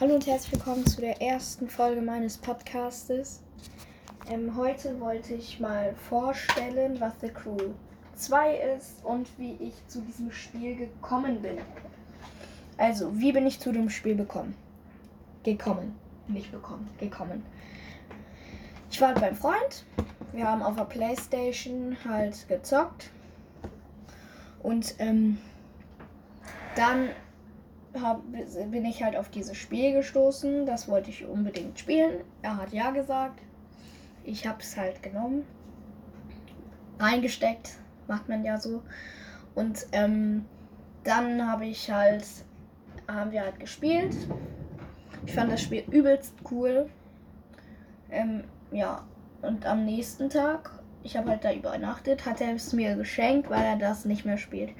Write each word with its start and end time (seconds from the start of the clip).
Hallo 0.00 0.14
und 0.14 0.28
herzlich 0.28 0.52
willkommen 0.52 0.86
zu 0.86 1.00
der 1.00 1.20
ersten 1.20 1.68
Folge 1.68 2.00
meines 2.00 2.38
Podcastes. 2.38 3.42
Ähm, 4.30 4.54
heute 4.56 5.00
wollte 5.00 5.34
ich 5.34 5.58
mal 5.58 5.92
vorstellen, 6.08 7.00
was 7.00 7.14
The 7.20 7.30
Crew 7.30 7.74
2 8.14 8.76
ist 8.76 9.04
und 9.04 9.28
wie 9.38 9.56
ich 9.58 9.74
zu 9.88 10.00
diesem 10.02 10.30
Spiel 10.30 10.76
gekommen 10.76 11.42
bin. 11.42 11.58
Also, 12.76 13.18
wie 13.18 13.32
bin 13.32 13.44
ich 13.44 13.58
zu 13.58 13.72
dem 13.72 13.90
Spiel 13.90 14.14
bekommen? 14.14 14.54
Gekommen. 15.42 15.98
Nicht 16.28 16.52
bekommen, 16.52 16.88
gekommen. 17.00 17.44
Ich 18.92 19.00
war 19.00 19.08
halt 19.08 19.20
beim 19.20 19.34
Freund. 19.34 19.84
Wir 20.32 20.46
haben 20.46 20.62
auf 20.62 20.76
der 20.76 20.84
Playstation 20.84 21.96
halt 22.08 22.46
gezockt. 22.46 23.10
Und 24.62 24.94
ähm, 25.00 25.38
dann 26.76 27.08
hab, 27.94 28.22
bin 28.30 28.84
ich 28.84 29.02
halt 29.02 29.16
auf 29.16 29.28
dieses 29.28 29.56
Spiel 29.56 29.92
gestoßen. 29.92 30.66
Das 30.66 30.88
wollte 30.88 31.10
ich 31.10 31.26
unbedingt 31.26 31.78
spielen. 31.78 32.24
Er 32.42 32.56
hat 32.56 32.72
ja 32.72 32.90
gesagt. 32.90 33.40
Ich 34.24 34.46
habe 34.46 34.60
es 34.60 34.76
halt 34.76 35.02
genommen. 35.02 35.44
Reingesteckt. 36.98 37.74
Macht 38.06 38.28
man 38.28 38.44
ja 38.44 38.58
so. 38.58 38.82
Und 39.54 39.86
ähm, 39.92 40.44
dann 41.04 41.46
habe 41.50 41.66
ich 41.66 41.90
halt, 41.90 42.24
haben 43.06 43.32
wir 43.32 43.42
halt 43.42 43.60
gespielt. 43.60 44.14
Ich 45.26 45.32
fand 45.32 45.52
das 45.52 45.62
Spiel 45.62 45.84
übelst 45.90 46.34
cool. 46.50 46.88
Ähm, 48.10 48.44
ja, 48.70 49.04
und 49.42 49.66
am 49.66 49.84
nächsten 49.84 50.30
Tag, 50.30 50.70
ich 51.02 51.16
habe 51.16 51.30
halt 51.30 51.44
da 51.44 51.52
übernachtet, 51.52 52.26
hat 52.26 52.40
er 52.40 52.54
es 52.54 52.72
mir 52.72 52.96
geschenkt, 52.96 53.50
weil 53.50 53.62
er 53.62 53.76
das 53.76 54.04
nicht 54.04 54.24
mehr 54.24 54.38
spielt. 54.38 54.70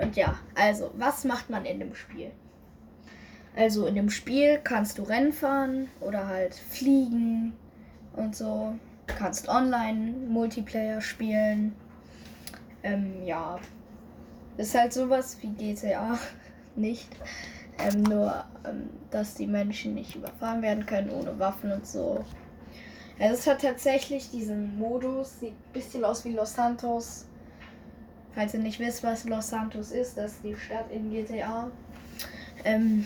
Und 0.00 0.16
ja, 0.16 0.38
also, 0.54 0.90
was 0.96 1.24
macht 1.24 1.50
man 1.50 1.64
in 1.64 1.80
dem 1.80 1.94
Spiel? 1.94 2.30
Also 3.56 3.86
in 3.86 3.96
dem 3.96 4.10
Spiel 4.10 4.60
kannst 4.62 4.98
du 4.98 5.02
Rennen 5.02 5.32
fahren 5.32 5.88
oder 6.00 6.28
halt 6.28 6.54
fliegen 6.54 7.54
und 8.14 8.36
so. 8.36 8.74
Du 9.06 9.14
kannst 9.14 9.48
online 9.48 10.12
Multiplayer 10.28 11.00
spielen. 11.00 11.74
Ähm, 12.84 13.24
ja. 13.24 13.58
Ist 14.58 14.76
halt 14.76 14.92
sowas 14.92 15.38
wie 15.40 15.48
GTA 15.48 16.18
nicht. 16.76 17.08
Ähm, 17.78 18.02
nur, 18.02 18.44
ähm, 18.64 18.90
dass 19.10 19.34
die 19.34 19.46
Menschen 19.46 19.94
nicht 19.94 20.14
überfahren 20.14 20.62
werden 20.62 20.86
können 20.86 21.10
ohne 21.10 21.38
Waffen 21.38 21.72
und 21.72 21.86
so. 21.86 22.24
Also 23.18 23.34
es 23.34 23.46
hat 23.48 23.62
tatsächlich 23.62 24.30
diesen 24.30 24.78
Modus, 24.78 25.40
sieht 25.40 25.50
ein 25.50 25.72
bisschen 25.72 26.04
aus 26.04 26.24
wie 26.24 26.32
Los 26.32 26.54
Santos. 26.54 27.26
Falls 28.38 28.54
ihr 28.54 28.60
nicht 28.60 28.78
wisst, 28.78 29.02
was 29.02 29.24
Los 29.24 29.48
Santos 29.48 29.90
ist, 29.90 30.16
das 30.16 30.34
ist 30.34 30.44
die 30.44 30.54
Stadt 30.54 30.92
in 30.92 31.10
GTA. 31.10 31.72
Ähm, 32.64 33.04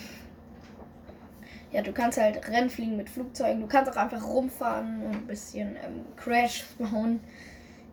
ja, 1.71 1.81
du 1.81 1.91
kannst 1.91 2.21
halt 2.21 2.47
Rennen 2.51 2.69
fliegen 2.69 2.99
mit 2.99 3.09
Flugzeugen. 3.09 3.63
Du 3.63 3.67
kannst 3.67 3.91
auch 3.91 3.97
einfach 3.97 4.23
rumfahren 4.27 5.03
und 5.07 5.15
ein 5.15 5.27
bisschen 5.27 5.77
ähm, 5.77 6.05
Crash 6.17 6.67
bauen. 6.79 7.21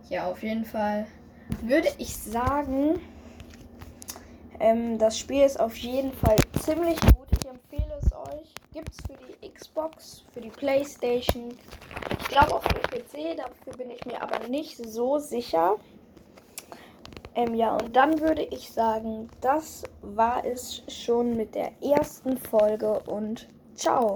Ja, 0.09 0.25
auf 0.25 0.43
jeden 0.43 0.65
Fall 0.65 1.07
würde 1.61 1.87
ich 1.97 2.13
sagen, 2.13 2.99
ähm, 4.59 4.97
das 4.97 5.17
Spiel 5.17 5.43
ist 5.43 5.61
auf 5.61 5.77
jeden 5.77 6.11
Fall 6.11 6.35
ziemlich 6.61 6.99
gut. 6.99 7.29
Ich 7.39 7.47
empfehle 7.47 7.99
es 8.01 8.11
euch. 8.11 8.53
Gibt 8.73 8.89
es 8.89 8.97
für 8.97 9.17
die 9.17 9.49
Xbox, 9.49 10.25
für 10.33 10.41
die 10.41 10.49
Playstation. 10.49 11.57
Ich 12.19 12.27
glaube 12.27 12.55
auch 12.55 12.63
für 12.63 12.81
PC, 12.81 13.37
dafür 13.37 13.77
bin 13.77 13.91
ich 13.91 14.05
mir 14.05 14.21
aber 14.21 14.45
nicht 14.49 14.75
so 14.75 15.19
sicher. 15.19 15.77
Ähm, 17.35 17.53
ja, 17.53 17.75
und 17.75 17.95
dann 17.95 18.19
würde 18.19 18.43
ich 18.43 18.71
sagen, 18.71 19.29
das 19.41 19.83
war 20.01 20.45
es 20.45 20.83
schon 20.87 21.37
mit 21.37 21.55
der 21.55 21.71
ersten 21.81 22.37
Folge 22.37 22.99
und 23.07 23.47
ciao. 23.75 24.13